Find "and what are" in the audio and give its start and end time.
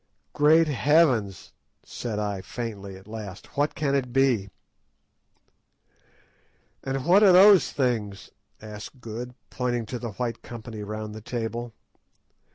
6.83-7.31